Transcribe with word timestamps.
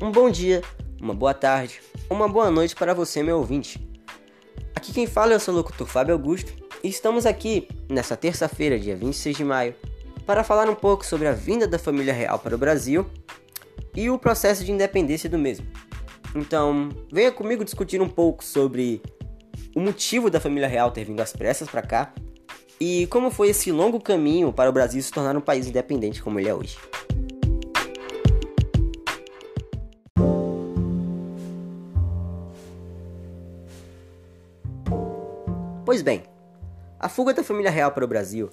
Um 0.00 0.12
bom 0.12 0.30
dia, 0.30 0.62
uma 1.02 1.12
boa 1.12 1.34
tarde, 1.34 1.80
uma 2.08 2.28
boa 2.28 2.52
noite 2.52 2.72
para 2.76 2.94
você, 2.94 3.20
meu 3.20 3.38
ouvinte. 3.38 3.84
Aqui 4.72 4.92
quem 4.92 5.08
fala 5.08 5.32
é 5.32 5.36
o 5.36 5.40
seu 5.40 5.52
locutor 5.52 5.88
Fábio 5.88 6.14
Augusto 6.14 6.52
e 6.84 6.88
estamos 6.88 7.26
aqui 7.26 7.66
nessa 7.90 8.16
terça-feira, 8.16 8.78
dia 8.78 8.94
26 8.94 9.36
de 9.36 9.42
maio, 9.42 9.74
para 10.24 10.44
falar 10.44 10.70
um 10.70 10.74
pouco 10.74 11.04
sobre 11.04 11.26
a 11.26 11.32
vinda 11.32 11.66
da 11.66 11.80
família 11.80 12.12
real 12.12 12.38
para 12.38 12.54
o 12.54 12.58
Brasil 12.58 13.06
e 13.92 14.08
o 14.08 14.16
processo 14.16 14.64
de 14.64 14.70
independência 14.70 15.28
do 15.28 15.36
mesmo. 15.36 15.66
Então, 16.32 16.90
venha 17.10 17.32
comigo 17.32 17.64
discutir 17.64 18.00
um 18.00 18.08
pouco 18.08 18.44
sobre 18.44 19.02
o 19.74 19.80
motivo 19.80 20.30
da 20.30 20.38
família 20.38 20.68
real 20.68 20.92
ter 20.92 21.06
vindo 21.06 21.20
às 21.20 21.32
pressas 21.32 21.68
para 21.68 21.82
cá 21.82 22.14
e 22.80 23.08
como 23.08 23.32
foi 23.32 23.48
esse 23.48 23.72
longo 23.72 24.00
caminho 24.00 24.52
para 24.52 24.70
o 24.70 24.72
Brasil 24.72 25.02
se 25.02 25.10
tornar 25.10 25.36
um 25.36 25.40
país 25.40 25.66
independente 25.66 26.22
como 26.22 26.38
ele 26.38 26.48
é 26.48 26.54
hoje. 26.54 26.78
A 37.08 37.10
fuga 37.10 37.32
da 37.32 37.42
família 37.42 37.70
real 37.70 37.90
para 37.90 38.04
o 38.04 38.08
Brasil 38.08 38.50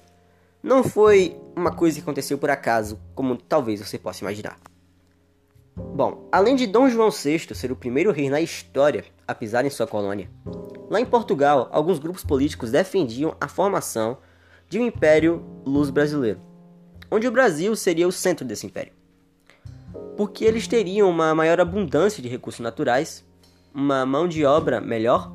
não 0.62 0.82
foi 0.82 1.38
uma 1.54 1.70
coisa 1.70 1.96
que 1.96 2.02
aconteceu 2.02 2.38
por 2.38 2.48
acaso, 2.48 2.98
como 3.14 3.36
talvez 3.36 3.86
você 3.86 3.98
possa 3.98 4.24
imaginar. 4.24 4.58
Bom, 5.76 6.26
além 6.32 6.56
de 6.56 6.66
Dom 6.66 6.88
João 6.88 7.10
VI 7.10 7.54
ser 7.54 7.70
o 7.70 7.76
primeiro 7.76 8.10
rei 8.10 8.30
na 8.30 8.40
história 8.40 9.04
a 9.28 9.34
pisar 9.34 9.66
em 9.66 9.70
sua 9.70 9.86
colônia, 9.86 10.30
lá 10.88 10.98
em 10.98 11.04
Portugal, 11.04 11.68
alguns 11.70 11.98
grupos 11.98 12.24
políticos 12.24 12.70
defendiam 12.70 13.36
a 13.38 13.46
formação 13.46 14.16
de 14.70 14.78
um 14.78 14.86
império 14.86 15.44
luz-brasileiro, 15.66 16.40
onde 17.10 17.28
o 17.28 17.32
Brasil 17.32 17.76
seria 17.76 18.08
o 18.08 18.12
centro 18.12 18.46
desse 18.46 18.64
império. 18.64 18.94
Porque 20.16 20.46
eles 20.46 20.66
teriam 20.66 21.10
uma 21.10 21.34
maior 21.34 21.60
abundância 21.60 22.22
de 22.22 22.28
recursos 22.30 22.60
naturais, 22.60 23.22
uma 23.74 24.06
mão 24.06 24.26
de 24.26 24.46
obra 24.46 24.80
melhor 24.80 25.30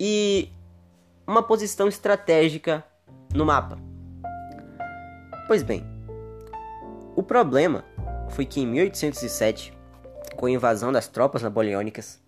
e 0.00 0.55
uma 1.26 1.42
posição 1.42 1.88
estratégica 1.88 2.84
no 3.34 3.44
mapa. 3.44 3.78
Pois 5.46 5.62
bem, 5.62 5.84
o 7.14 7.22
problema 7.22 7.84
foi 8.30 8.44
que 8.44 8.60
em 8.60 8.66
1807, 8.66 9.76
com 10.36 10.46
a 10.46 10.50
invasão 10.50 10.92
das 10.92 11.08
tropas 11.08 11.42
napoleônicas, 11.42 12.20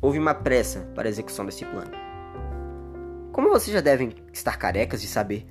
houve 0.00 0.18
uma 0.18 0.34
pressa 0.34 0.88
para 0.94 1.08
a 1.08 1.10
execução 1.10 1.44
desse 1.44 1.64
plano. 1.64 1.92
Como 3.32 3.50
vocês 3.50 3.74
já 3.74 3.80
devem 3.80 4.14
estar 4.32 4.56
carecas 4.56 5.00
de 5.00 5.08
saber, 5.08 5.46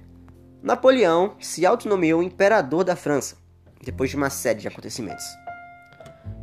Napoleão 0.64 1.36
se 1.40 1.64
autonomeou 1.64 2.24
imperador 2.24 2.84
da 2.84 2.96
França, 2.96 3.38
depois 3.84 4.10
de 4.10 4.16
uma 4.16 4.32
série 4.32 4.62
de 4.62 4.68
acontecimentos. 4.68 5.26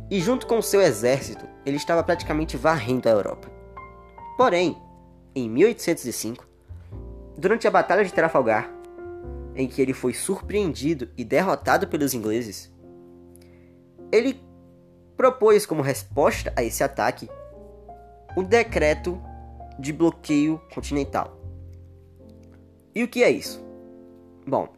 E 0.09 0.21
junto 0.21 0.47
com 0.47 0.61
seu 0.61 0.81
exército, 0.81 1.45
ele 1.65 1.75
estava 1.75 2.01
praticamente 2.03 2.55
varrendo 2.55 3.09
a 3.09 3.11
Europa. 3.11 3.51
Porém, 4.37 4.77
em 5.35 5.49
1805, 5.49 6.47
durante 7.43 7.67
a 7.67 7.71
Batalha 7.71 8.05
de 8.05 8.13
Trafalgar, 8.13 8.73
em 9.53 9.67
que 9.67 9.81
ele 9.81 9.91
foi 9.91 10.13
surpreendido 10.13 11.09
e 11.17 11.25
derrotado 11.25 11.89
pelos 11.89 12.13
ingleses, 12.13 12.73
ele 14.13 14.41
propôs 15.17 15.65
como 15.65 15.81
resposta 15.81 16.53
a 16.55 16.63
esse 16.63 16.85
ataque 16.85 17.27
o 18.37 18.43
decreto 18.43 19.21
de 19.77 19.91
bloqueio 19.91 20.57
continental. 20.73 21.37
E 22.95 23.03
o 23.03 23.09
que 23.09 23.21
é 23.21 23.29
isso? 23.29 23.61
Bom, 24.47 24.69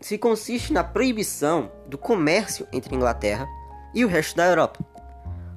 se 0.00 0.16
consiste 0.16 0.72
na 0.72 0.82
proibição 0.82 1.70
do 1.86 1.98
comércio 1.98 2.66
entre 2.72 2.94
a 2.94 2.96
Inglaterra 2.96 3.46
e 3.94 4.02
o 4.02 4.08
resto 4.08 4.34
da 4.34 4.46
Europa, 4.46 4.82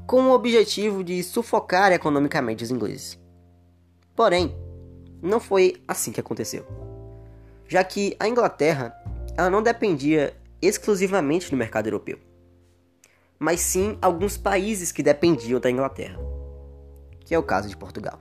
com 0.06 0.24
o 0.24 0.34
objetivo 0.34 1.02
de 1.02 1.24
sufocar 1.24 1.94
economicamente 1.94 2.66
os 2.66 2.72
ingleses. 2.72 3.18
Porém, 4.14 4.67
não 5.22 5.40
foi 5.40 5.82
assim 5.88 6.12
que 6.12 6.20
aconteceu, 6.20 6.66
já 7.68 7.84
que 7.84 8.16
a 8.20 8.28
Inglaterra 8.28 8.96
ela 9.36 9.50
não 9.50 9.62
dependia 9.62 10.36
exclusivamente 10.62 11.50
do 11.50 11.58
mercado 11.58 11.88
europeu 11.88 12.20
mas 13.40 13.62
sim 13.62 13.98
alguns 14.02 14.38
países 14.38 14.92
que 14.92 15.04
dependiam 15.04 15.60
da 15.60 15.70
Inglaterra, 15.70 16.18
que 17.22 17.36
é 17.36 17.40
o 17.40 17.44
caso 17.44 17.70
de 17.70 17.78
Portugal, 17.78 18.20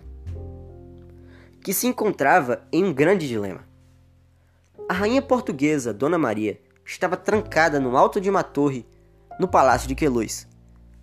que 1.62 1.72
se 1.72 1.86
encontrava 1.86 2.62
em 2.72 2.84
um 2.84 2.92
grande 2.92 3.26
dilema. 3.26 3.66
A 4.88 4.94
rainha 4.94 5.22
portuguesa, 5.22 5.92
Dona 5.92 6.18
Maria, 6.18 6.60
estava 6.84 7.16
trancada 7.16 7.80
no 7.80 7.96
alto 7.96 8.20
de 8.20 8.30
uma 8.30 8.42
torre 8.42 8.86
no 9.40 9.48
palácio 9.48 9.88
de 9.88 9.94
Queluz, 9.94 10.46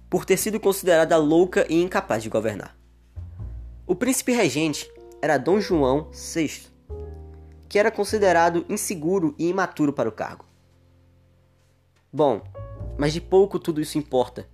por 0.10 0.26
ter 0.26 0.38
sido 0.38 0.60
considerada 0.60 1.18
louca 1.18 1.66
e 1.68 1.82
incapaz 1.82 2.24
de 2.24 2.30
governar. 2.30 2.78
O 3.86 3.96
príncipe 3.96 4.32
regente 4.32 4.90
era 5.24 5.38
Dom 5.38 5.58
João 5.58 6.10
VI, 6.12 6.68
que 7.70 7.80
era 7.80 7.90
considerado 7.90 8.66
inseguro 8.68 9.34
e 9.40 9.48
imaturo 9.48 9.94
para 9.94 10.10
o 10.10 10.12
cargo. 10.12 10.44
Bom, 12.12 12.42
mas 12.98 13.14
de 13.14 13.22
pouco 13.22 13.58
tudo 13.58 13.80
isso 13.80 13.98
importa, 13.98 14.50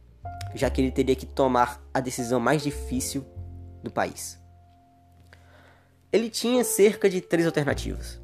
já 0.53 0.69
que 0.69 0.79
ele 0.79 0.91
teria 0.91 1.16
que 1.16 1.25
tomar 1.25 1.81
a 1.91 2.00
decisão 2.00 2.40
mais 2.40 2.62
difícil 2.62 3.25
do 3.81 3.90
país. 3.90 4.40
Ele 6.13 6.29
tinha 6.29 6.63
cerca 6.63 7.09
de 7.09 7.19
três 7.19 7.47
alternativas. 7.47 8.22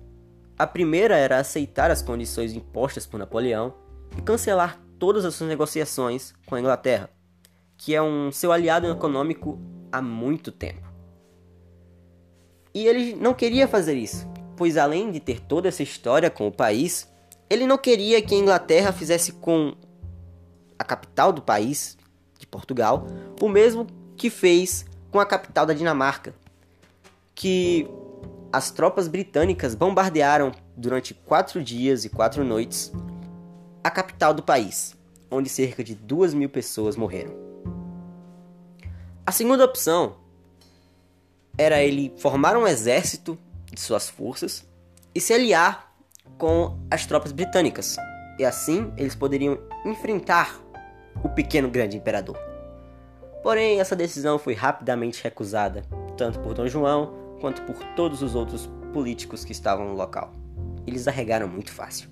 A 0.56 0.68
primeira 0.68 1.18
era 1.18 1.40
aceitar 1.40 1.90
as 1.90 2.04
condições 2.04 2.54
impostas 2.54 3.08
por 3.08 3.18
Napoleão 3.18 3.74
e 4.16 4.22
cancelar 4.22 4.80
todas 5.00 5.26
as 5.26 5.34
suas 5.34 5.50
negociações 5.50 6.32
com 6.46 6.54
a 6.54 6.60
Inglaterra, 6.60 7.10
que 7.76 7.96
é 7.96 8.02
um 8.04 8.32
seu 8.32 8.52
aliado 8.52 8.86
econômico 8.86 9.60
há 9.92 10.00
muito 10.00 10.52
tempo. 10.52 10.85
E 12.76 12.86
ele 12.86 13.16
não 13.16 13.34
queria 13.34 13.70
fazer 13.70 13.96
isso, 13.96 14.28
pois 14.58 14.76
além 14.76 15.10
de 15.10 15.22
ter 15.22 15.40
toda 15.40 15.70
essa 15.70 15.82
história 15.82 16.30
com 16.30 16.46
o 16.46 16.52
país, 16.52 17.10
ele 17.50 17.66
não 17.66 17.78
queria 17.78 18.22
que 18.22 18.36
a 18.36 18.38
Inglaterra 18.38 18.92
fizesse 18.92 19.32
com 19.32 19.74
a 20.78 20.84
capital 20.84 21.32
do 21.32 21.42
país, 21.42 21.98
de 22.38 22.46
Portugal, 22.46 23.08
o 23.42 23.48
mesmo 23.48 23.88
que 24.18 24.30
fez 24.30 24.86
com 25.10 25.22
a 25.22 25.26
capital 25.26 25.66
da 25.66 25.74
Dinamarca, 25.74 26.36
que 27.34 27.88
as 28.52 28.72
tropas 28.72 29.08
britânicas 29.08 29.74
bombardearam 29.74 30.52
durante 30.76 31.14
quatro 31.14 31.64
dias 31.64 32.04
e 32.04 32.10
quatro 32.10 32.44
noites 32.44 32.92
a 33.82 33.90
capital 33.90 34.34
do 34.34 34.44
país, 34.44 34.98
onde 35.32 35.48
cerca 35.48 35.82
de 35.82 35.96
duas 35.96 36.34
mil 36.34 36.50
pessoas 36.50 36.98
morreram. 36.98 37.34
A 39.26 39.32
segunda 39.32 39.64
opção 39.64 40.25
era 41.58 41.82
ele 41.82 42.14
formar 42.18 42.58
um 42.58 42.68
exército 42.68 43.38
de 43.72 43.80
suas 43.80 44.10
forças 44.10 44.66
e 45.14 45.22
se 45.22 45.34
aliar 45.34 45.94
com 46.38 46.78
as 46.92 47.06
tropas 47.06 47.32
britânicas, 47.32 47.96
e 48.38 48.44
assim 48.44 48.92
eles 48.98 49.16
poderiam 49.16 49.58
enfrentar 49.86 50.60
o 51.24 51.30
pequeno 51.30 51.70
grande 51.70 51.98
imperador. 51.98 52.38
Porém, 53.42 53.80
essa 53.80 53.96
decisão 53.96 54.40
foi 54.40 54.54
rapidamente 54.54 55.24
recusada, 55.24 55.84
tanto 56.18 56.40
por 56.40 56.54
Dom 56.54 56.68
João 56.68 57.14
quanto 57.40 57.62
por 57.62 57.78
todos 57.96 58.22
os 58.22 58.36
outros 58.36 58.70
políticos 58.92 59.46
que 59.46 59.52
estavam 59.52 59.88
no 59.88 59.94
local. 59.94 60.34
Eles 60.86 61.08
arregaram 61.08 61.48
muito 61.48 61.72
fácil. 61.72 62.10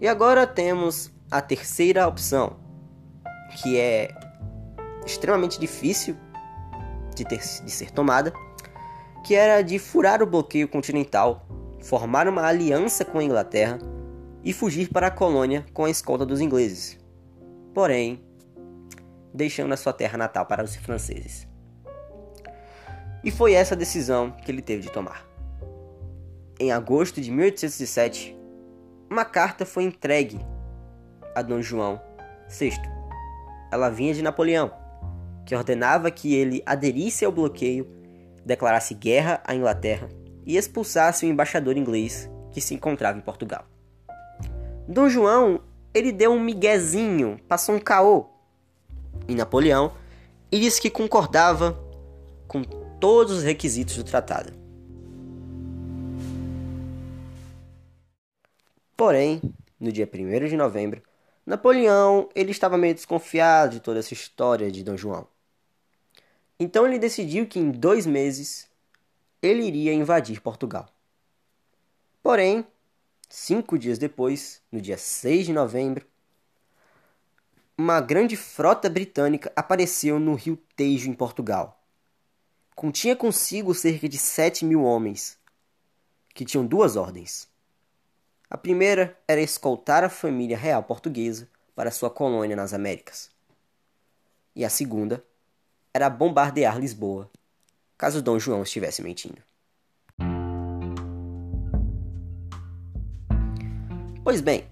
E 0.00 0.08
agora 0.08 0.46
temos 0.46 1.10
a 1.30 1.40
terceira 1.40 2.06
opção, 2.06 2.56
que 3.56 3.78
é 3.78 4.14
extremamente 5.04 5.58
difícil 5.58 6.16
de, 7.14 7.24
ter, 7.24 7.38
de 7.38 7.70
ser 7.70 7.90
tomada, 7.90 8.32
que 9.24 9.34
era 9.34 9.62
de 9.62 9.78
furar 9.78 10.22
o 10.22 10.26
bloqueio 10.26 10.68
continental, 10.68 11.46
formar 11.80 12.28
uma 12.28 12.46
aliança 12.46 13.04
com 13.04 13.18
a 13.18 13.24
Inglaterra 13.24 13.78
e 14.44 14.52
fugir 14.52 14.88
para 14.88 15.06
a 15.08 15.10
colônia 15.10 15.64
com 15.72 15.84
a 15.84 15.90
escolta 15.90 16.26
dos 16.26 16.40
ingleses, 16.40 16.98
porém 17.72 18.24
deixando 19.32 19.72
a 19.72 19.76
sua 19.76 19.92
terra 19.92 20.18
natal 20.18 20.46
para 20.46 20.64
os 20.64 20.74
franceses. 20.76 21.46
E 23.24 23.30
foi 23.30 23.54
essa 23.54 23.76
decisão 23.76 24.32
que 24.32 24.50
ele 24.50 24.60
teve 24.60 24.82
de 24.82 24.90
tomar. 24.90 25.24
Em 26.58 26.72
agosto 26.72 27.20
de 27.20 27.30
1807, 27.30 28.36
uma 29.08 29.24
carta 29.24 29.64
foi 29.64 29.84
entregue 29.84 30.40
a 31.34 31.42
Dom 31.42 31.62
João 31.62 32.00
VI. 32.48 32.72
Ela 33.70 33.88
vinha 33.88 34.12
de 34.12 34.22
Napoleão, 34.22 34.72
que 35.46 35.54
ordenava 35.54 36.10
que 36.10 36.34
ele 36.34 36.62
aderisse 36.64 37.24
ao 37.24 37.32
bloqueio, 37.32 37.86
declarasse 38.44 38.94
guerra 38.94 39.42
à 39.44 39.54
Inglaterra 39.54 40.08
e 40.44 40.56
expulsasse 40.56 41.24
o 41.24 41.28
embaixador 41.28 41.76
inglês 41.76 42.28
que 42.50 42.60
se 42.60 42.74
encontrava 42.74 43.18
em 43.18 43.22
Portugal. 43.22 43.64
Dom 44.88 45.08
João 45.08 45.60
ele 45.94 46.10
deu 46.10 46.32
um 46.32 46.40
miguezinho, 46.40 47.38
passou 47.48 47.74
um 47.74 47.80
caô 47.80 48.26
em 49.28 49.34
Napoleão 49.34 49.92
e 50.50 50.58
disse 50.58 50.80
que 50.80 50.90
concordava 50.90 51.78
com 52.48 52.62
todos 52.62 53.38
os 53.38 53.42
requisitos 53.42 53.96
do 53.96 54.04
tratado. 54.04 54.52
Porém, 58.96 59.40
no 59.80 59.90
dia 59.90 60.08
1 60.12 60.48
de 60.48 60.56
novembro, 60.56 61.02
Napoleão 61.44 62.28
ele 62.34 62.52
estava 62.52 62.78
meio 62.78 62.94
desconfiado 62.94 63.74
de 63.74 63.80
toda 63.80 63.98
essa 63.98 64.14
história 64.14 64.70
de 64.70 64.84
Dom 64.84 64.96
João. 64.96 65.26
Então 66.58 66.86
ele 66.86 66.98
decidiu 66.98 67.46
que 67.46 67.58
em 67.58 67.70
dois 67.70 68.06
meses 68.06 68.68
ele 69.42 69.64
iria 69.64 69.92
invadir 69.92 70.40
Portugal. 70.40 70.88
Porém, 72.22 72.64
cinco 73.28 73.76
dias 73.76 73.98
depois, 73.98 74.62
no 74.70 74.80
dia 74.80 74.96
6 74.96 75.46
de 75.46 75.52
novembro, 75.52 76.06
uma 77.76 78.00
grande 78.00 78.36
frota 78.36 78.88
britânica 78.88 79.52
apareceu 79.56 80.20
no 80.20 80.34
rio 80.34 80.56
Tejo, 80.76 81.10
em 81.10 81.14
Portugal. 81.14 81.82
Continha 82.76 83.16
consigo 83.16 83.74
cerca 83.74 84.08
de 84.08 84.18
7 84.18 84.64
mil 84.64 84.84
homens, 84.84 85.36
que 86.32 86.44
tinham 86.44 86.64
duas 86.64 86.94
ordens. 86.94 87.48
A 88.52 88.58
primeira 88.58 89.18
era 89.26 89.40
escoltar 89.40 90.04
a 90.04 90.10
família 90.10 90.58
real 90.58 90.82
portuguesa 90.82 91.48
para 91.74 91.90
sua 91.90 92.10
colônia 92.10 92.54
nas 92.54 92.74
Américas. 92.74 93.30
E 94.54 94.62
a 94.62 94.68
segunda 94.68 95.24
era 95.94 96.10
bombardear 96.10 96.78
Lisboa, 96.78 97.30
caso 97.96 98.20
Dom 98.20 98.38
João 98.38 98.62
estivesse 98.62 99.00
mentindo. 99.00 99.40
Pois 104.22 104.42
bem, 104.42 104.68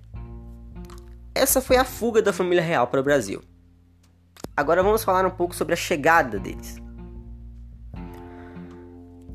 essa 1.34 1.62
foi 1.62 1.78
a 1.78 1.84
fuga 1.84 2.20
da 2.20 2.34
família 2.34 2.62
real 2.62 2.86
para 2.86 3.00
o 3.00 3.02
Brasil. 3.02 3.42
Agora 4.54 4.82
vamos 4.82 5.02
falar 5.02 5.24
um 5.24 5.30
pouco 5.30 5.56
sobre 5.56 5.72
a 5.72 5.76
chegada 5.76 6.38
deles. 6.38 6.76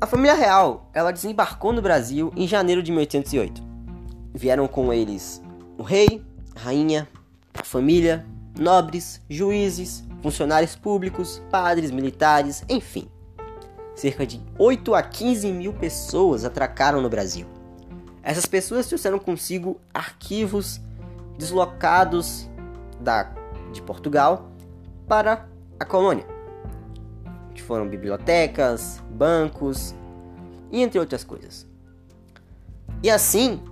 A 0.00 0.06
família 0.06 0.34
real, 0.34 0.88
ela 0.94 1.10
desembarcou 1.10 1.72
no 1.72 1.82
Brasil 1.82 2.32
em 2.36 2.46
janeiro 2.46 2.80
de 2.80 2.92
1808. 2.92 3.65
Vieram 4.36 4.68
com 4.68 4.92
eles 4.92 5.42
o 5.78 5.82
rei, 5.82 6.22
a 6.54 6.60
rainha, 6.60 7.08
a 7.54 7.64
família, 7.64 8.26
nobres, 8.58 9.22
juízes, 9.30 10.04
funcionários 10.22 10.76
públicos, 10.76 11.42
padres, 11.50 11.90
militares, 11.90 12.62
enfim. 12.68 13.08
Cerca 13.94 14.26
de 14.26 14.38
8 14.58 14.94
a 14.94 15.02
15 15.02 15.50
mil 15.52 15.72
pessoas 15.72 16.44
atracaram 16.44 17.00
no 17.00 17.08
Brasil. 17.08 17.46
Essas 18.22 18.44
pessoas 18.44 18.86
trouxeram 18.86 19.18
consigo 19.18 19.80
arquivos 19.94 20.82
deslocados 21.38 22.46
da, 23.00 23.32
de 23.72 23.80
Portugal 23.80 24.50
para 25.08 25.48
a 25.80 25.84
colônia. 25.86 26.26
Que 27.54 27.62
foram 27.62 27.88
bibliotecas, 27.88 29.02
bancos 29.10 29.94
entre 30.70 30.98
outras 30.98 31.24
coisas. 31.24 31.66
E 33.02 33.10
assim, 33.10 33.62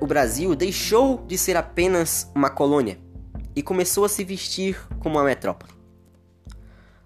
o 0.00 0.06
Brasil 0.06 0.54
deixou 0.54 1.24
de 1.26 1.38
ser 1.38 1.56
apenas 1.56 2.30
uma 2.34 2.50
colônia 2.50 2.98
e 3.54 3.62
começou 3.62 4.04
a 4.04 4.08
se 4.08 4.22
vestir 4.24 4.78
como 5.00 5.16
uma 5.16 5.24
metrópole. 5.24 5.72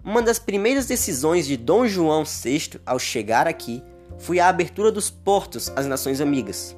Uma 0.03 0.21
das 0.21 0.39
primeiras 0.39 0.85
decisões 0.87 1.45
de 1.45 1.55
Dom 1.55 1.87
João 1.87 2.23
VI 2.25 2.81
ao 2.85 2.99
chegar 2.99 3.47
aqui 3.47 3.83
foi 4.17 4.39
a 4.39 4.49
abertura 4.49 4.91
dos 4.91 5.09
portos 5.09 5.71
às 5.75 5.85
nações 5.85 6.19
amigas, 6.19 6.75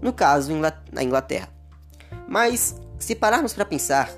no 0.00 0.12
caso 0.12 0.52
na 0.92 1.02
Inglaterra. 1.02 1.48
Mas, 2.26 2.74
se 2.98 3.14
pararmos 3.14 3.52
para 3.52 3.64
pensar, 3.64 4.10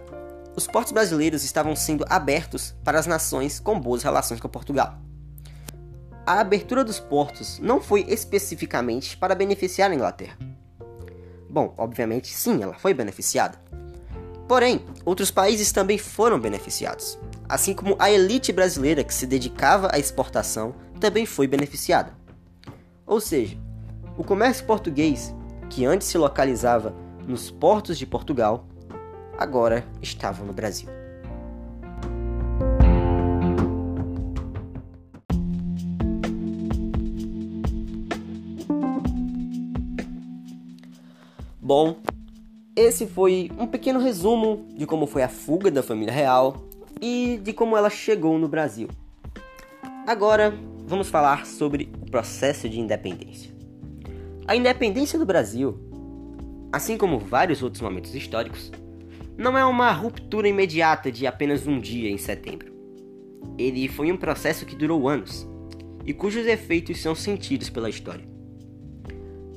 os 0.55 0.67
portos 0.67 0.93
brasileiros 0.93 1.43
estavam 1.45 1.75
sendo 1.75 2.05
abertos 2.09 2.75
para 2.85 2.99
as 2.99 3.07
nações 3.07 3.59
com 3.59 3.81
boas 3.81 4.03
relações 4.03 4.41
com 4.41 4.49
Portugal. 4.49 4.99
A 6.27 6.41
abertura 6.41 6.85
dos 6.85 7.01
portos 7.01 7.59
não 7.59 7.81
foi 7.81 8.05
especificamente 8.09 9.17
para 9.17 9.35
beneficiar 9.35 9.91
a 9.91 9.95
Inglaterra. 9.95 10.50
Bom, 11.51 11.75
obviamente 11.77 12.29
sim, 12.29 12.63
ela 12.63 12.75
foi 12.75 12.95
beneficiada. 12.95 13.59
Porém, 14.47 14.85
outros 15.05 15.31
países 15.31 15.73
também 15.73 15.99
foram 15.99 16.39
beneficiados, 16.39 17.19
assim 17.49 17.75
como 17.75 17.97
a 17.99 18.11
elite 18.11 18.53
brasileira 18.53 19.05
que 19.05 19.15
se 19.15 19.27
dedicava 19.27 19.89
à 19.93 19.99
exportação 19.99 20.75
também 21.01 21.27
foi 21.27 21.47
beneficiada. 21.47 22.13
Ou 23.07 23.21
seja, 23.21 23.57
o 24.17 24.23
comércio 24.23 24.65
português 24.65 25.35
que 25.69 25.85
antes 25.85 26.09
se 26.09 26.19
localizava 26.19 26.95
nos 27.27 27.51
portos 27.51 27.97
de 27.99 28.07
Portugal, 28.07 28.67
agora 29.39 29.85
estava 30.03 30.45
no 30.45 30.53
Brasil. 30.53 31.00
Bom, 41.71 41.99
esse 42.75 43.07
foi 43.07 43.49
um 43.57 43.65
pequeno 43.65 44.01
resumo 44.01 44.67
de 44.77 44.87
como 44.87 45.07
foi 45.07 45.23
a 45.23 45.29
fuga 45.29 45.71
da 45.71 45.85
família 45.85 46.13
real 46.13 46.65
e 47.01 47.39
de 47.41 47.53
como 47.53 47.77
ela 47.77 47.89
chegou 47.89 48.37
no 48.41 48.49
Brasil. 48.49 48.89
Agora 50.05 50.53
vamos 50.85 51.09
falar 51.09 51.47
sobre 51.47 51.89
o 52.03 52.11
processo 52.11 52.69
de 52.69 52.81
independência. 52.81 53.55
A 54.49 54.57
independência 54.57 55.17
do 55.17 55.25
Brasil, 55.25 55.79
assim 56.73 56.99
como 56.99 57.21
vários 57.21 57.63
outros 57.63 57.81
momentos 57.81 58.17
históricos, 58.17 58.73
não 59.39 59.57
é 59.57 59.65
uma 59.65 59.93
ruptura 59.93 60.49
imediata 60.49 61.09
de 61.13 61.25
apenas 61.25 61.69
um 61.69 61.79
dia 61.79 62.11
em 62.11 62.19
setembro. 62.19 62.75
Ele 63.57 63.87
foi 63.87 64.11
um 64.11 64.17
processo 64.17 64.67
que 64.67 64.75
durou 64.75 65.09
anos 65.09 65.47
e 66.05 66.13
cujos 66.13 66.49
efeitos 66.49 67.01
são 67.01 67.15
sentidos 67.15 67.71
pela 67.71 67.89
história. 67.89 68.40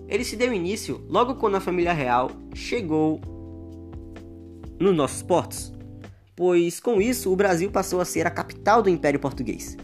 Ele 0.07 0.23
se 0.23 0.35
deu 0.35 0.53
início 0.53 1.03
logo 1.09 1.35
quando 1.35 1.55
a 1.55 1.61
família 1.61 1.93
real 1.93 2.29
chegou 2.53 3.19
nos 4.79 4.95
nossos 4.95 5.21
portos, 5.21 5.73
pois 6.35 6.79
com 6.79 7.01
isso 7.01 7.31
o 7.31 7.35
Brasil 7.35 7.71
passou 7.71 8.01
a 8.01 8.05
ser 8.05 8.27
a 8.27 8.31
capital 8.31 8.81
do 8.81 8.89
Império 8.89 9.19
Português. 9.19 9.77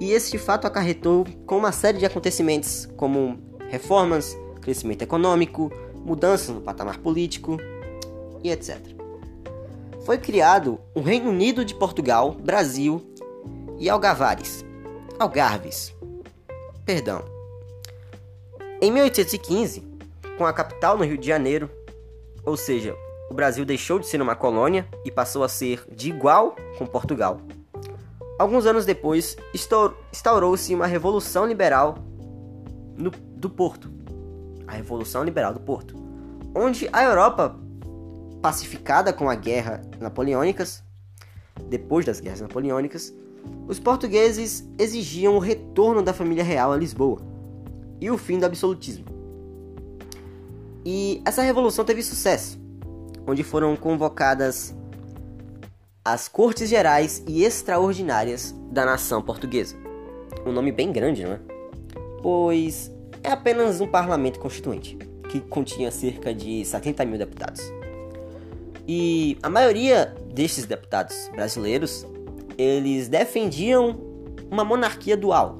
E 0.00 0.10
este 0.10 0.36
fato 0.36 0.66
acarretou 0.66 1.24
com 1.46 1.58
uma 1.58 1.70
série 1.70 1.98
de 1.98 2.06
acontecimentos, 2.06 2.86
como 2.96 3.38
reformas, 3.68 4.36
crescimento 4.60 5.02
econômico, 5.02 5.70
mudanças 6.04 6.54
no 6.54 6.60
patamar 6.60 6.98
político 6.98 7.56
e 8.42 8.50
etc. 8.50 8.78
Foi 10.04 10.18
criado 10.18 10.80
o 10.94 11.00
Reino 11.00 11.30
Unido 11.30 11.64
de 11.64 11.74
Portugal, 11.74 12.32
Brasil 12.32 13.00
e 13.78 13.88
Algavares. 13.88 14.64
Algarves. 15.18 15.94
Perdão. 16.84 17.31
Em 18.84 18.90
1815, 18.90 19.80
com 20.36 20.44
a 20.44 20.52
capital 20.52 20.98
no 20.98 21.04
Rio 21.04 21.16
de 21.16 21.24
Janeiro, 21.24 21.70
ou 22.44 22.56
seja, 22.56 22.96
o 23.30 23.34
Brasil 23.34 23.64
deixou 23.64 24.00
de 24.00 24.08
ser 24.08 24.20
uma 24.20 24.34
colônia 24.34 24.88
e 25.04 25.10
passou 25.10 25.44
a 25.44 25.48
ser 25.48 25.84
de 25.94 26.08
igual 26.08 26.56
com 26.76 26.84
Portugal. 26.84 27.40
Alguns 28.40 28.66
anos 28.66 28.84
depois, 28.84 29.36
instaurou-se 30.12 30.74
uma 30.74 30.88
revolução 30.88 31.46
liberal 31.46 31.94
no, 32.98 33.12
do 33.12 33.48
Porto, 33.48 33.88
a 34.66 34.72
Revolução 34.72 35.22
Liberal 35.22 35.54
do 35.54 35.60
Porto, 35.60 35.94
onde 36.52 36.88
a 36.92 37.04
Europa, 37.04 37.56
pacificada 38.42 39.12
com 39.12 39.30
a 39.30 39.36
guerra 39.36 39.80
napoleônicas, 40.00 40.82
depois 41.68 42.04
das 42.04 42.18
guerras 42.18 42.40
napoleônicas, 42.40 43.14
os 43.68 43.78
portugueses 43.78 44.68
exigiam 44.76 45.36
o 45.36 45.38
retorno 45.38 46.02
da 46.02 46.12
família 46.12 46.42
real 46.42 46.72
a 46.72 46.76
Lisboa 46.76 47.30
e 48.02 48.10
o 48.10 48.18
fim 48.18 48.36
do 48.36 48.44
absolutismo. 48.44 49.04
E 50.84 51.22
essa 51.24 51.40
revolução 51.40 51.84
teve 51.84 52.02
sucesso, 52.02 52.60
onde 53.24 53.44
foram 53.44 53.76
convocadas 53.76 54.74
as 56.04 56.26
Cortes 56.26 56.68
Gerais 56.68 57.22
e 57.28 57.44
Extraordinárias 57.44 58.52
da 58.72 58.84
nação 58.84 59.22
portuguesa. 59.22 59.76
Um 60.44 60.50
nome 60.50 60.72
bem 60.72 60.90
grande, 60.90 61.22
não 61.22 61.34
é? 61.34 61.40
Pois 62.20 62.90
é 63.22 63.30
apenas 63.30 63.80
um 63.80 63.86
parlamento 63.86 64.40
constituinte, 64.40 64.98
que 65.28 65.40
continha 65.40 65.92
cerca 65.92 66.34
de 66.34 66.64
70 66.64 67.04
mil 67.04 67.18
deputados. 67.18 67.62
E 68.88 69.38
a 69.44 69.48
maioria 69.48 70.12
destes 70.34 70.66
deputados 70.66 71.30
brasileiros, 71.32 72.04
eles 72.58 73.06
defendiam 73.08 73.96
uma 74.50 74.64
monarquia 74.64 75.16
dual, 75.16 75.56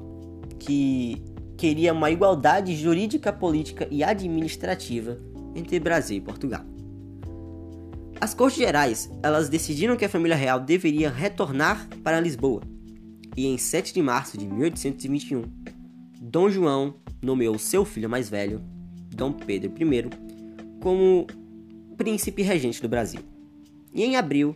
que 0.59 1.23
queria 1.63 1.93
uma 1.93 2.11
igualdade 2.11 2.75
jurídica, 2.75 3.31
política 3.31 3.87
e 3.89 4.03
administrativa 4.03 5.17
entre 5.55 5.79
Brasil 5.79 6.17
e 6.17 6.19
Portugal. 6.19 6.59
As 8.19 8.33
Cortes 8.33 8.59
Gerais, 8.59 9.09
elas 9.23 9.47
decidiram 9.47 9.95
que 9.95 10.03
a 10.03 10.09
família 10.09 10.35
real 10.35 10.59
deveria 10.59 11.09
retornar 11.09 11.87
para 12.03 12.19
Lisboa. 12.19 12.61
E 13.37 13.47
em 13.47 13.57
7 13.57 13.93
de 13.93 14.01
março 14.01 14.37
de 14.37 14.45
1821, 14.45 15.43
Dom 16.19 16.49
João 16.49 16.95
nomeou 17.21 17.57
seu 17.57 17.85
filho 17.85 18.09
mais 18.09 18.27
velho, 18.27 18.61
Dom 19.15 19.31
Pedro 19.31 19.71
I, 19.71 20.09
como 20.81 21.25
príncipe 21.95 22.41
regente 22.41 22.81
do 22.81 22.89
Brasil. 22.89 23.21
E 23.93 24.03
em 24.03 24.17
abril, 24.17 24.53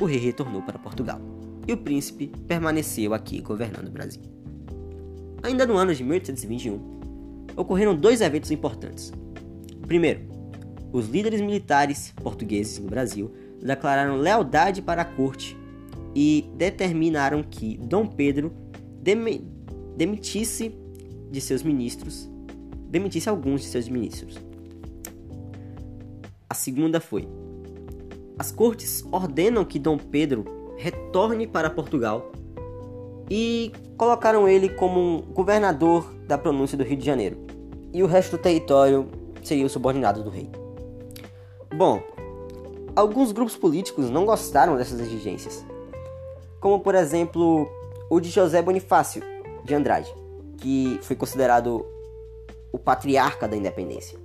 o 0.00 0.04
rei 0.06 0.18
retornou 0.18 0.62
para 0.62 0.76
Portugal. 0.76 1.20
E 1.68 1.72
o 1.72 1.76
príncipe 1.76 2.32
permaneceu 2.48 3.14
aqui 3.14 3.40
governando 3.40 3.86
o 3.86 3.92
Brasil. 3.92 4.37
Ainda 5.42 5.66
no 5.66 5.76
ano 5.76 5.94
de 5.94 6.02
1821, 6.02 6.98
ocorreram 7.56 7.94
dois 7.94 8.20
eventos 8.20 8.50
importantes. 8.50 9.12
Primeiro, 9.86 10.20
os 10.92 11.08
líderes 11.08 11.40
militares 11.40 12.12
portugueses 12.22 12.78
no 12.78 12.88
Brasil 12.88 13.30
declararam 13.60 14.16
lealdade 14.16 14.80
para 14.80 15.02
a 15.02 15.04
corte 15.04 15.56
e 16.14 16.50
determinaram 16.56 17.42
que 17.42 17.76
Dom 17.78 18.06
Pedro 18.06 18.52
dem 19.02 19.44
demitisse 19.96 20.74
de 21.30 21.40
seus 21.40 21.62
ministros, 21.62 22.30
demitisse 22.88 23.28
alguns 23.28 23.62
de 23.62 23.66
seus 23.66 23.88
ministros. 23.88 24.38
A 26.48 26.54
segunda 26.54 27.00
foi: 27.00 27.28
as 28.38 28.50
cortes 28.50 29.04
ordenam 29.10 29.64
que 29.64 29.78
Dom 29.78 29.98
Pedro 29.98 30.44
retorne 30.78 31.46
para 31.46 31.68
Portugal 31.68 32.32
e 33.30 33.72
colocaram 33.96 34.48
ele 34.48 34.68
como 34.68 35.00
um 35.00 35.20
governador 35.20 36.12
da 36.26 36.38
pronúncia 36.38 36.76
do 36.78 36.84
Rio 36.84 36.96
de 36.96 37.04
Janeiro. 37.04 37.36
E 37.92 38.02
o 38.02 38.06
resto 38.06 38.36
do 38.36 38.42
território 38.42 39.08
seria 39.42 39.66
o 39.66 39.68
subordinado 39.68 40.22
do 40.22 40.30
rei. 40.30 40.50
Bom, 41.74 42.02
alguns 42.94 43.32
grupos 43.32 43.56
políticos 43.56 44.10
não 44.10 44.24
gostaram 44.24 44.76
dessas 44.76 45.00
exigências, 45.00 45.64
como 46.60 46.80
por 46.80 46.94
exemplo 46.94 47.68
o 48.10 48.20
de 48.20 48.30
José 48.30 48.62
Bonifácio 48.62 49.22
de 49.64 49.74
Andrade, 49.74 50.14
que 50.58 50.98
foi 51.02 51.14
considerado 51.14 51.84
o 52.72 52.78
patriarca 52.78 53.46
da 53.46 53.56
independência. 53.56 54.18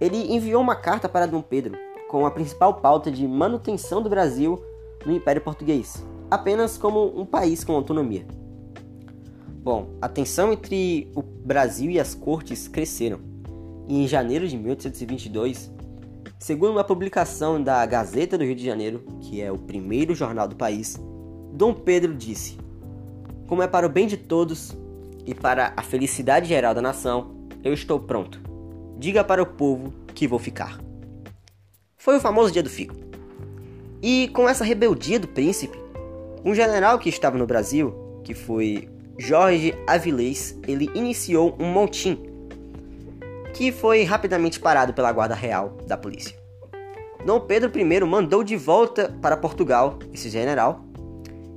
Ele 0.00 0.34
enviou 0.34 0.62
uma 0.62 0.76
carta 0.76 1.08
para 1.08 1.26
Dom 1.26 1.42
Pedro 1.42 1.76
com 2.08 2.24
a 2.26 2.30
principal 2.30 2.74
pauta 2.74 3.10
de 3.10 3.26
manutenção 3.26 4.02
do 4.02 4.08
Brasil 4.08 4.60
no 5.04 5.12
Império 5.12 5.42
Português, 5.42 6.04
apenas 6.30 6.78
como 6.78 7.18
um 7.18 7.26
país 7.26 7.64
com 7.64 7.74
autonomia. 7.74 8.24
Bom, 9.62 9.90
a 10.00 10.08
tensão 10.08 10.52
entre 10.52 11.10
o 11.14 11.22
Brasil 11.22 11.90
e 11.90 11.98
as 11.98 12.14
cortes 12.14 12.68
cresceram, 12.68 13.20
e 13.88 14.04
em 14.04 14.06
janeiro 14.06 14.46
de 14.46 14.56
1822, 14.56 15.70
segundo 16.38 16.72
uma 16.72 16.84
publicação 16.84 17.62
da 17.62 17.84
Gazeta 17.84 18.38
do 18.38 18.44
Rio 18.44 18.54
de 18.54 18.64
Janeiro, 18.64 19.04
que 19.20 19.40
é 19.42 19.50
o 19.50 19.58
primeiro 19.58 20.14
jornal 20.14 20.48
do 20.48 20.56
país, 20.56 20.98
Dom 21.52 21.74
Pedro 21.74 22.14
disse: 22.14 22.56
Como 23.46 23.62
é 23.62 23.66
para 23.66 23.86
o 23.86 23.90
bem 23.90 24.06
de 24.06 24.16
todos 24.16 24.74
e 25.26 25.34
para 25.34 25.74
a 25.76 25.82
felicidade 25.82 26.48
geral 26.48 26.74
da 26.74 26.80
nação, 26.80 27.48
eu 27.62 27.74
estou 27.74 28.00
pronto. 28.00 28.40
Diga 28.98 29.22
para 29.22 29.42
o 29.42 29.46
povo 29.46 29.92
que 30.14 30.26
vou 30.28 30.38
ficar. 30.38 30.80
Foi 31.98 32.16
o 32.16 32.20
famoso 32.20 32.52
dia 32.52 32.62
do 32.62 32.70
fico. 32.70 32.94
E 34.02 34.28
com 34.28 34.48
essa 34.48 34.64
rebeldia 34.64 35.20
do 35.20 35.28
príncipe, 35.28 35.78
um 36.44 36.54
general 36.54 36.98
que 36.98 37.08
estava 37.08 37.36
no 37.36 37.46
Brasil, 37.46 37.94
que 38.24 38.34
foi 38.34 38.88
Jorge 39.18 39.74
Avilés, 39.86 40.58
ele 40.66 40.90
iniciou 40.94 41.54
um 41.58 41.66
montim 41.66 42.18
que 43.52 43.70
foi 43.70 44.04
rapidamente 44.04 44.58
parado 44.58 44.94
pela 44.94 45.12
guarda 45.12 45.34
real 45.34 45.76
da 45.86 45.96
polícia. 45.96 46.34
Dom 47.26 47.40
Pedro 47.40 47.70
I 47.78 48.00
mandou 48.04 48.42
de 48.42 48.56
volta 48.56 49.14
para 49.20 49.36
Portugal 49.36 49.98
esse 50.12 50.30
general 50.30 50.84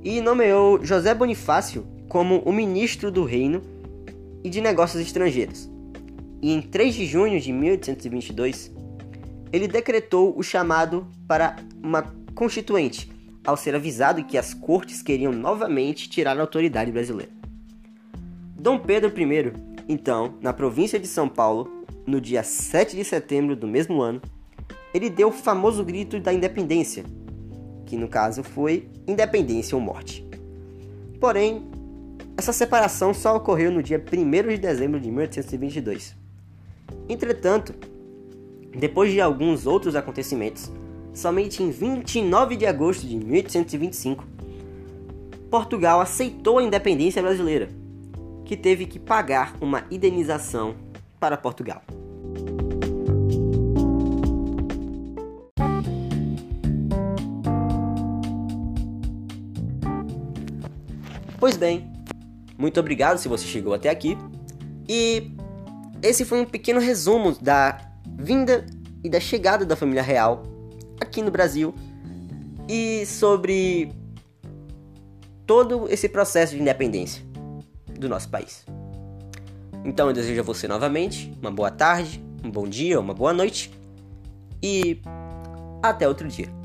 e 0.02 0.20
nomeou 0.20 0.84
José 0.84 1.14
Bonifácio 1.14 1.86
como 2.08 2.40
o 2.40 2.52
ministro 2.52 3.10
do 3.10 3.24
reino 3.24 3.62
e 4.42 4.50
de 4.50 4.60
negócios 4.60 5.00
estrangeiros. 5.00 5.70
E 6.42 6.52
em 6.52 6.60
3 6.60 6.94
de 6.94 7.06
junho 7.06 7.40
de 7.40 7.50
1822, 7.50 8.70
ele 9.50 9.66
decretou 9.66 10.34
o 10.36 10.42
chamado 10.42 11.06
para 11.26 11.56
uma 11.82 12.14
constituinte, 12.34 13.10
ao 13.44 13.56
ser 13.56 13.74
avisado 13.74 14.24
que 14.24 14.38
as 14.38 14.54
cortes 14.54 15.02
queriam 15.02 15.32
novamente 15.32 16.08
tirar 16.08 16.38
a 16.38 16.40
autoridade 16.40 16.90
brasileira. 16.90 17.32
Dom 18.56 18.78
Pedro 18.78 19.12
I, 19.16 19.52
então, 19.88 20.34
na 20.40 20.52
província 20.52 20.98
de 20.98 21.06
São 21.06 21.28
Paulo, 21.28 21.84
no 22.06 22.20
dia 22.20 22.42
7 22.42 22.96
de 22.96 23.04
setembro 23.04 23.54
do 23.54 23.68
mesmo 23.68 24.00
ano, 24.00 24.22
ele 24.94 25.10
deu 25.10 25.28
o 25.28 25.32
famoso 25.32 25.84
grito 25.84 26.18
da 26.20 26.32
independência, 26.32 27.04
que 27.84 27.96
no 27.96 28.08
caso 28.08 28.42
foi 28.42 28.88
independência 29.06 29.76
ou 29.76 29.82
morte. 29.82 30.26
Porém, 31.20 31.68
essa 32.36 32.52
separação 32.52 33.12
só 33.12 33.36
ocorreu 33.36 33.70
no 33.70 33.82
dia 33.82 34.02
1 34.02 34.48
de 34.48 34.58
dezembro 34.58 34.98
de 34.98 35.10
1822. 35.10 36.16
Entretanto, 37.08 37.74
depois 38.76 39.12
de 39.12 39.20
alguns 39.20 39.66
outros 39.66 39.94
acontecimentos, 39.94 40.70
somente 41.14 41.62
em 41.62 41.70
29 41.70 42.56
de 42.56 42.66
agosto 42.66 43.06
de 43.06 43.16
1825, 43.16 44.26
Portugal 45.48 46.00
aceitou 46.00 46.58
a 46.58 46.62
independência 46.62 47.22
brasileira, 47.22 47.68
que 48.44 48.56
teve 48.56 48.86
que 48.86 48.98
pagar 48.98 49.54
uma 49.60 49.84
indenização 49.90 50.74
para 51.20 51.36
Portugal. 51.36 51.82
Pois 61.38 61.56
bem, 61.56 61.92
muito 62.58 62.80
obrigado 62.80 63.18
se 63.18 63.28
você 63.28 63.46
chegou 63.46 63.74
até 63.74 63.90
aqui. 63.90 64.18
E 64.88 65.30
esse 66.02 66.24
foi 66.24 66.40
um 66.40 66.44
pequeno 66.44 66.80
resumo 66.80 67.32
da 67.40 67.78
vinda 68.18 68.66
e 69.02 69.10
da 69.10 69.20
chegada 69.20 69.64
da 69.64 69.76
família 69.76 70.02
real 70.02 70.53
aqui 71.00 71.22
no 71.22 71.30
Brasil 71.30 71.74
e 72.68 73.04
sobre 73.06 73.92
todo 75.46 75.86
esse 75.90 76.08
processo 76.08 76.54
de 76.54 76.60
independência 76.60 77.22
do 77.98 78.08
nosso 78.08 78.28
país. 78.28 78.64
Então 79.84 80.08
eu 80.08 80.12
desejo 80.12 80.40
a 80.40 80.44
você 80.44 80.66
novamente 80.66 81.36
uma 81.40 81.50
boa 81.50 81.70
tarde, 81.70 82.24
um 82.42 82.50
bom 82.50 82.66
dia, 82.66 82.98
uma 82.98 83.12
boa 83.12 83.32
noite 83.32 83.70
e 84.62 85.00
até 85.82 86.08
outro 86.08 86.26
dia. 86.26 86.63